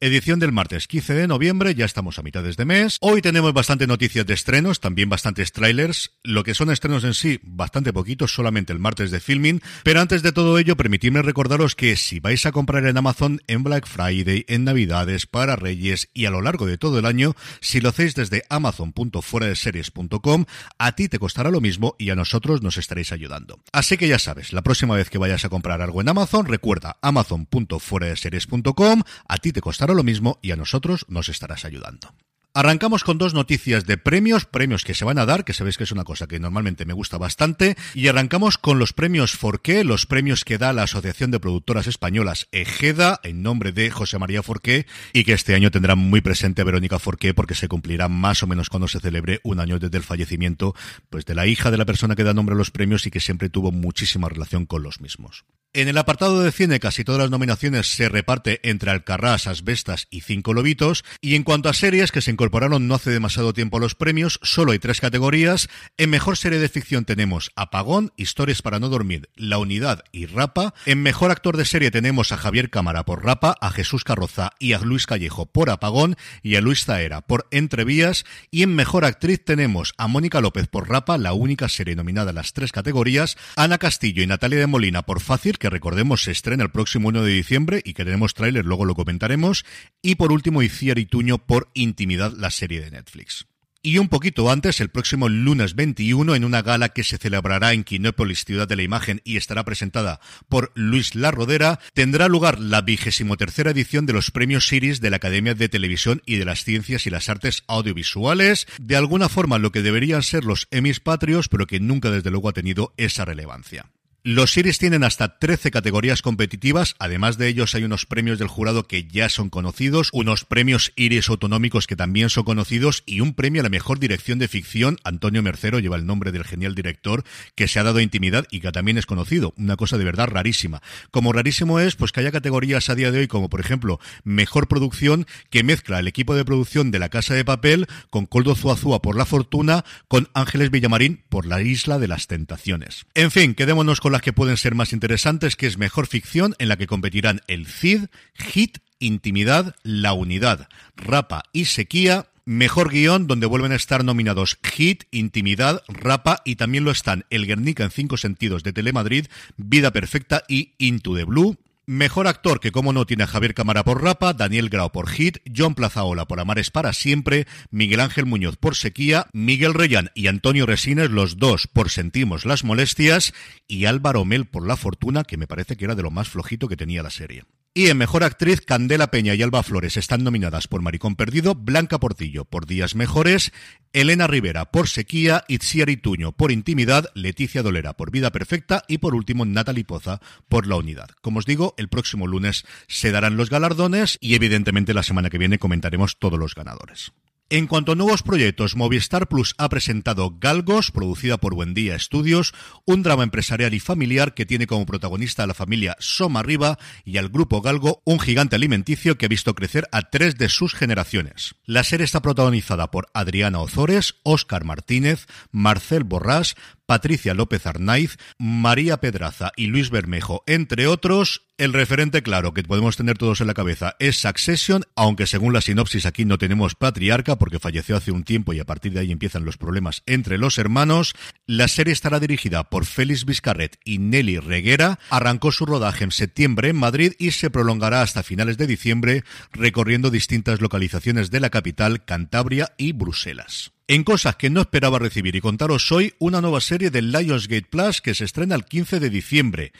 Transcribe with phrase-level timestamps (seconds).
[0.00, 2.98] Edición del martes 15 de noviembre, ya estamos a mitades de mes.
[3.00, 6.12] Hoy tenemos bastante noticias de estrenos, también bastantes trailers.
[6.22, 9.60] Lo que son estrenos en sí, bastante poquitos, solamente el martes de filming.
[9.82, 13.64] Pero antes de todo ello, permitidme recordaros que si vais a comprar en Amazon en
[13.64, 17.80] Black Friday, en Navidades, para Reyes y a lo largo de todo el año, si
[17.80, 20.44] lo hacéis desde amazon.fueradeseries.com,
[20.78, 23.58] a ti te costará lo mismo y a nosotros nos estaréis ayudando.
[23.72, 26.98] Así que ya sabes, la próxima vez que vayas a comprar algo en Amazon, recuerda
[27.02, 32.14] amazon.fueradeseries.com, a ti te costará lo mismo y a nosotros nos estarás ayudando.
[32.54, 35.84] Arrancamos con dos noticias de premios, premios que se van a dar, que sabéis que
[35.84, 40.06] es una cosa que normalmente me gusta bastante, y arrancamos con los premios Forqué, los
[40.06, 44.86] premios que da la Asociación de Productoras Españolas Ejeda, en nombre de José María Forqué,
[45.12, 48.70] y que este año tendrá muy presente Verónica Forqué porque se cumplirá más o menos
[48.70, 50.74] cuando se celebre un año desde el fallecimiento
[51.10, 53.20] pues de la hija de la persona que da nombre a los premios y que
[53.20, 55.44] siempre tuvo muchísima relación con los mismos.
[55.78, 60.22] En el apartado de cine casi todas las nominaciones se reparte entre Alcarrás, Asbestas y
[60.22, 63.80] Cinco Lobitos, y en cuanto a series que se incorporaron no hace demasiado tiempo a
[63.80, 65.68] los premios, solo hay tres categorías.
[65.96, 70.74] En Mejor Serie de Ficción tenemos Apagón, Historias para no dormir, La Unidad y Rapa.
[70.84, 74.72] En Mejor Actor de Serie tenemos a Javier Cámara por Rapa, a Jesús Carroza y
[74.72, 78.24] a Luis Callejo por Apagón y a Luis Zaera por Entrevías.
[78.50, 82.36] Y en Mejor Actriz tenemos a Mónica López por Rapa, la única serie nominada en
[82.36, 86.64] las tres categorías, Ana Castillo y Natalia de Molina por Fácil, que recordemos se estrena
[86.64, 89.64] el próximo 1 de diciembre y que tenemos tráiler, luego lo comentaremos.
[90.02, 93.46] Y por último, Iciar y Tuño por Intimidad, la serie de Netflix.
[93.80, 97.84] Y un poquito antes, el próximo lunes 21, en una gala que se celebrará en
[97.84, 103.36] Quinópolis, Ciudad de la Imagen, y estará presentada por Luis Larrodera, tendrá lugar la vigésimo
[103.36, 107.06] tercera edición de los premios Siris de la Academia de Televisión y de las Ciencias
[107.06, 111.68] y las Artes Audiovisuales, de alguna forma lo que deberían ser los Emmys patrios, pero
[111.68, 113.92] que nunca desde luego ha tenido esa relevancia.
[114.24, 118.88] Los Series tienen hasta 13 categorías competitivas, además de ellos hay unos premios del jurado
[118.88, 123.60] que ya son conocidos, unos premios Iris autonómicos que también son conocidos y un premio
[123.60, 127.22] a la mejor dirección de ficción, Antonio Mercero lleva el nombre del genial director
[127.54, 130.82] que se ha dado intimidad y que también es conocido, una cosa de verdad rarísima.
[131.12, 134.66] Como rarísimo es pues que haya categorías a día de hoy como por ejemplo mejor
[134.66, 139.00] producción que mezcla el equipo de producción de La Casa de Papel con Coldo Zuazúa
[139.00, 143.06] por La Fortuna, con Ángeles Villamarín por La Isla de las Tentaciones.
[143.14, 146.76] En fin, quedémonos con que pueden ser más interesantes, que es Mejor Ficción, en la
[146.76, 148.06] que competirán el CID,
[148.52, 155.04] HIT, Intimidad, La Unidad, Rapa y Sequía, Mejor guion, donde vuelven a estar nominados Hit,
[155.10, 159.26] Intimidad, Rapa y también lo están El Guernica en cinco sentidos de Telemadrid,
[159.58, 161.58] Vida Perfecta y Into the Blue.
[161.88, 165.38] Mejor actor, que como no tiene a Javier Cámara por Rapa, Daniel Grau por Hit,
[165.56, 170.66] John Plazaola por Amares para Siempre, Miguel Ángel Muñoz por Sequía, Miguel Reyán y Antonio
[170.66, 173.32] Resines, los dos por Sentimos las Molestias,
[173.66, 176.68] y Álvaro Mel por La Fortuna, que me parece que era de lo más flojito
[176.68, 177.44] que tenía la serie.
[177.74, 182.00] Y en Mejor Actriz, Candela Peña y Alba Flores están nominadas por Maricón Perdido, Blanca
[182.00, 183.52] Portillo por Días Mejores,
[183.92, 189.14] Elena Rivera por Sequía, Itziar Ituño por Intimidad, Leticia Dolera por Vida Perfecta y por
[189.14, 191.10] último Natalie Poza por La Unidad.
[191.20, 195.38] Como os digo, el próximo lunes se darán los galardones y evidentemente la semana que
[195.38, 197.12] viene comentaremos todos los ganadores.
[197.50, 202.52] En cuanto a nuevos proyectos, Movistar Plus ha presentado Galgos, producida por Buendía Studios,
[202.84, 207.16] un drama empresarial y familiar que tiene como protagonista a la familia Soma Riva y
[207.16, 211.54] al grupo Galgo, un gigante alimenticio que ha visto crecer a tres de sus generaciones.
[211.64, 216.54] La serie está protagonizada por Adriana Ozores, Óscar Martínez, Marcel Borrás,
[216.88, 221.42] Patricia López Arnaiz, María Pedraza y Luis Bermejo, entre otros.
[221.58, 225.60] El referente claro que podemos tener todos en la cabeza es Succession, aunque según la
[225.60, 229.12] sinopsis aquí no tenemos patriarca porque falleció hace un tiempo y a partir de ahí
[229.12, 231.12] empiezan los problemas entre los hermanos.
[231.46, 234.98] La serie estará dirigida por Félix Vizcarret y Nelly Reguera.
[235.10, 240.08] Arrancó su rodaje en septiembre en Madrid y se prolongará hasta finales de diciembre recorriendo
[240.08, 243.72] distintas localizaciones de la capital, Cantabria y Bruselas.
[243.90, 248.02] En cosas que no esperaba recibir y contaros hoy, una nueva serie de Lionsgate Plus
[248.02, 249.72] que se estrena el 15 de diciembre.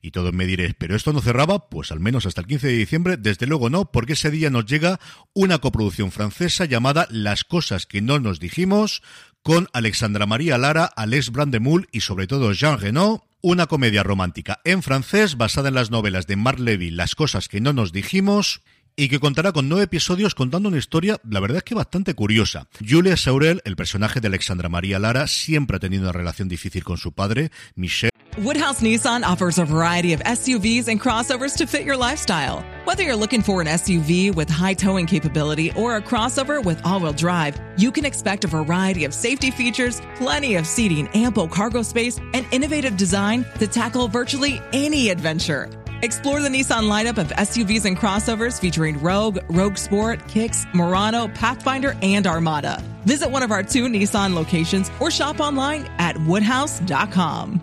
[0.00, 1.68] Y todos me diréis, ¿pero esto no cerraba?
[1.68, 4.64] Pues al menos hasta el 15 de diciembre, desde luego no, porque ese día nos
[4.64, 4.98] llega
[5.34, 9.02] una coproducción francesa llamada Las cosas que no nos dijimos,
[9.42, 14.82] con Alexandra María Lara, Alex Brandemul y sobre todo Jean Renault, una comedia romántica en
[14.82, 18.62] francés basada en las novelas de Marc Levy Las cosas que no nos dijimos
[19.00, 22.68] y que contará con nueve episodios contando una historia, la verdad es que bastante curiosa.
[22.86, 26.98] Julia Saurel, el personaje de Alexandra María Lara, siempre ha tenido una relación difícil con
[26.98, 28.10] su padre, Michel.
[28.36, 32.62] Woodhouse Nissan offers a variety of SUVs and crossovers to fit your lifestyle.
[32.84, 37.14] Whether you're looking for an SUV with high towing capability or a crossover with all-wheel
[37.14, 42.18] drive, you can expect a variety of safety features, plenty of seating, ample cargo space,
[42.34, 45.68] and innovative design to tackle virtually any adventure.
[46.02, 51.94] Explore the Nissan lineup of SUVs and crossovers featuring Rogue, Rogue Sport, Kicks, Murano, Pathfinder,
[52.00, 52.82] and Armada.
[53.04, 57.60] Visit one of our two Nissan locations or shop online at woodhouse.com.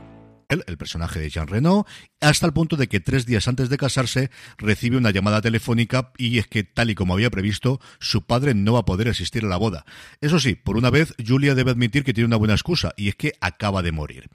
[0.50, 1.86] el personaje de Jean Reno,
[2.22, 6.38] hasta el punto de que tres días antes de casarse recibe una llamada telefónica y
[6.38, 9.50] es que, tal y como había previsto, su padre no va a poder asistir a
[9.50, 9.84] la boda.
[10.22, 13.16] Eso sí, por una vez, Julia debe admitir que tiene una buena excusa, y es
[13.16, 14.30] que acaba de morir.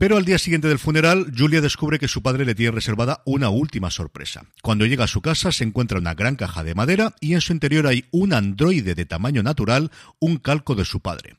[0.00, 3.50] Pero al día siguiente del funeral, Julia descubre que su padre le tiene reservada una
[3.50, 4.46] última sorpresa.
[4.62, 7.52] Cuando llega a su casa se encuentra una gran caja de madera y en su
[7.52, 11.36] interior hay un androide de tamaño natural, un calco de su padre.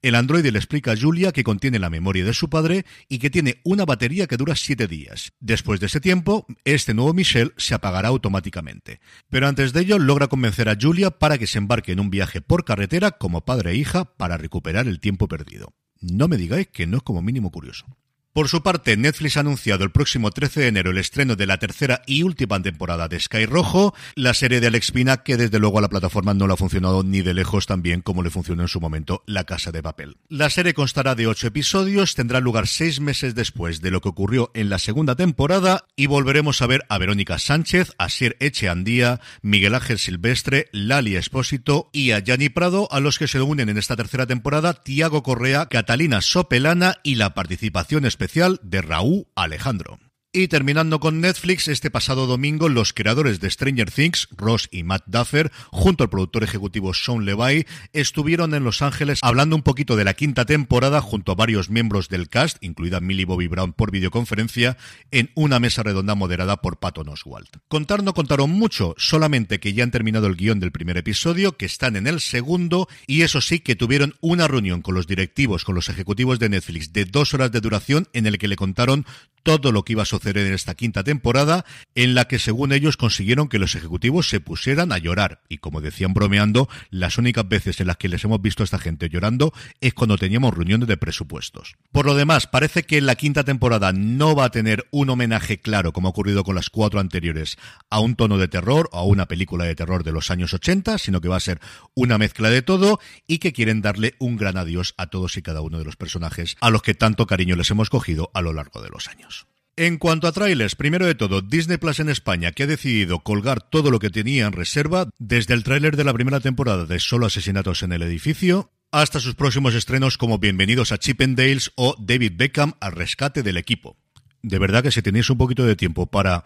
[0.00, 3.30] El androide le explica a Julia que contiene la memoria de su padre y que
[3.30, 5.32] tiene una batería que dura siete días.
[5.40, 9.00] Después de ese tiempo, este nuevo Michel se apagará automáticamente.
[9.28, 12.40] Pero antes de ello, logra convencer a Julia para que se embarque en un viaje
[12.40, 15.74] por carretera como padre e hija para recuperar el tiempo perdido.
[16.00, 17.86] No me digáis que no es como mínimo curioso.
[18.34, 21.58] Por su parte, Netflix ha anunciado el próximo 13 de enero el estreno de la
[21.58, 25.78] tercera y última temporada de Sky Rojo, la serie de Alex Pina, que desde luego
[25.78, 28.62] a la plataforma no le ha funcionado ni de lejos tan bien como le funcionó
[28.62, 30.16] en su momento La Casa de Papel.
[30.28, 34.50] La serie constará de ocho episodios, tendrá lugar seis meses después de lo que ocurrió
[34.54, 39.76] en la segunda temporada y volveremos a ver a Verónica Sánchez, a Sir Echeandía, Miguel
[39.76, 43.94] Ángel Silvestre, Lali Espósito y a Gianni Prado, a los que se unen en esta
[43.94, 49.98] tercera temporada Tiago Correa, Catalina Sopelana y la participación especial especial de Raúl Alejandro.
[50.36, 55.04] Y terminando con Netflix, este pasado domingo los creadores de Stranger Things, Ross y Matt
[55.06, 60.02] Duffer, junto al productor ejecutivo Sean Levy, estuvieron en Los Ángeles hablando un poquito de
[60.02, 64.76] la quinta temporada junto a varios miembros del cast, incluida Millie Bobby Brown por videoconferencia,
[65.12, 67.58] en una mesa redonda moderada por Patton Oswalt.
[67.68, 71.66] Contar no contaron mucho, solamente que ya han terminado el guion del primer episodio, que
[71.66, 75.76] están en el segundo, y eso sí que tuvieron una reunión con los directivos, con
[75.76, 79.06] los ejecutivos de Netflix de dos horas de duración en el que le contaron
[79.44, 81.64] todo lo que iba a suceder en esta quinta temporada,
[81.94, 85.42] en la que según ellos consiguieron que los ejecutivos se pusieran a llorar.
[85.48, 88.78] Y como decían bromeando, las únicas veces en las que les hemos visto a esta
[88.78, 91.76] gente llorando es cuando teníamos reuniones de presupuestos.
[91.92, 95.92] Por lo demás, parece que la quinta temporada no va a tener un homenaje claro,
[95.92, 97.58] como ha ocurrido con las cuatro anteriores,
[97.90, 100.98] a un tono de terror o a una película de terror de los años 80,
[100.98, 101.60] sino que va a ser
[101.94, 105.60] una mezcla de todo y que quieren darle un gran adiós a todos y cada
[105.60, 108.80] uno de los personajes a los que tanto cariño les hemos cogido a lo largo
[108.80, 109.33] de los años.
[109.76, 113.60] En cuanto a trailers, primero de todo, Disney Plus en España, que ha decidido colgar
[113.60, 117.26] todo lo que tenía en reserva, desde el tráiler de la primera temporada de Solo
[117.26, 122.74] Asesinatos en el Edificio, hasta sus próximos estrenos como Bienvenidos a Chippendales o David Beckham
[122.78, 123.96] al rescate del equipo.
[124.44, 126.44] De verdad que si tenéis un poquito de tiempo para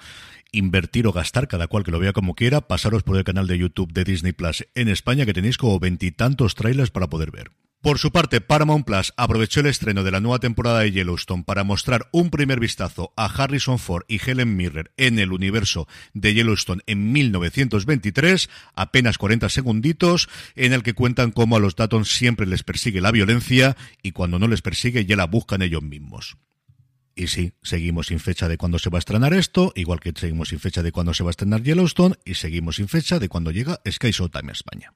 [0.50, 3.58] invertir o gastar, cada cual que lo vea como quiera, pasaros por el canal de
[3.58, 7.50] YouTube de Disney Plus en España, que tenéis como veintitantos trailers para poder ver.
[7.80, 11.62] Por su parte, Paramount Plus aprovechó el estreno de la nueva temporada de Yellowstone para
[11.62, 16.82] mostrar un primer vistazo a Harrison Ford y Helen Mirren en el universo de Yellowstone
[16.86, 22.64] en 1923, apenas 40 segunditos, en el que cuentan cómo a los Datton siempre les
[22.64, 26.36] persigue la violencia y cuando no les persigue ya la buscan ellos mismos.
[27.14, 30.48] Y sí, seguimos sin fecha de cuándo se va a estrenar esto, igual que seguimos
[30.48, 33.52] sin fecha de cuándo se va a estrenar Yellowstone y seguimos sin fecha de cuándo
[33.52, 34.92] llega Sky Showtime a España.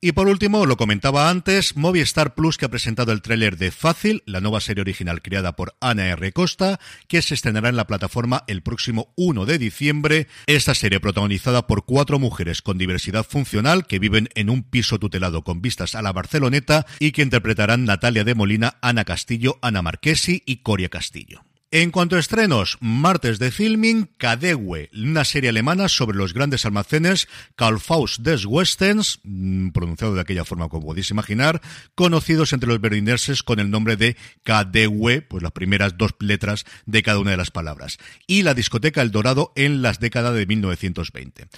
[0.00, 4.22] Y por último, lo comentaba antes, Movistar Plus que ha presentado el tráiler de Fácil,
[4.26, 6.32] la nueva serie original creada por Ana R.
[6.32, 6.78] Costa,
[7.08, 10.28] que se estrenará en la plataforma el próximo 1 de diciembre.
[10.46, 15.42] Esta serie protagonizada por cuatro mujeres con diversidad funcional que viven en un piso tutelado
[15.42, 20.44] con vistas a la Barceloneta y que interpretarán Natalia de Molina, Ana Castillo, Ana Marquesi
[20.46, 21.47] y Coria Castillo.
[21.70, 27.28] En cuanto a estrenos, martes de filming, Kadewe, una serie alemana sobre los grandes almacenes
[27.56, 31.60] Kaufhaus des Westens, mm, pronunciado de aquella forma como podéis imaginar,
[31.94, 37.02] conocidos entre los berlineses con el nombre de Kadewe, pues las primeras dos letras de
[37.02, 41.48] cada una de las palabras, y la discoteca El Dorado en las décadas de 1920.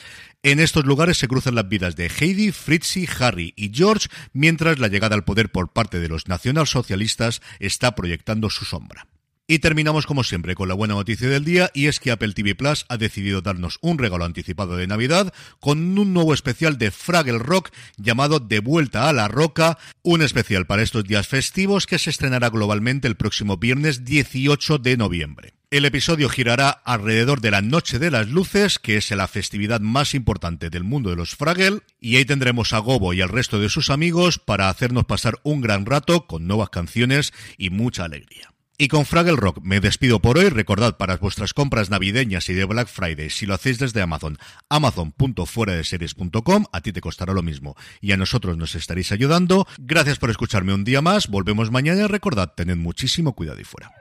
[0.42, 4.88] En estos lugares se cruzan las vidas de Heidi, Fritzi, Harry y George, mientras la
[4.88, 9.06] llegada al poder por parte de los nacionalsocialistas está proyectando su sombra.
[9.50, 12.54] Y terminamos como siempre con la buena noticia del día y es que Apple TV
[12.54, 17.40] Plus ha decidido darnos un regalo anticipado de Navidad con un nuevo especial de Fraggle
[17.40, 22.10] Rock llamado De vuelta a la roca, un especial para estos días festivos que se
[22.10, 25.54] estrenará globalmente el próximo viernes 18 de noviembre.
[25.72, 30.14] El episodio girará alrededor de la Noche de las Luces, que es la festividad más
[30.14, 33.68] importante del mundo de los Fraggle, y ahí tendremos a Gobo y al resto de
[33.68, 38.50] sus amigos para hacernos pasar un gran rato con nuevas canciones y mucha alegría.
[38.82, 40.48] Y con Fraggle Rock me despido por hoy.
[40.48, 44.38] Recordad para vuestras compras navideñas y de Black Friday, si lo hacéis desde Amazon,
[44.70, 49.66] amazon.fueradeseries.com, a ti te costará lo mismo y a nosotros nos estaréis ayudando.
[49.76, 51.28] Gracias por escucharme un día más.
[51.28, 53.92] Volvemos mañana recordad, tened muchísimo cuidado y fuera.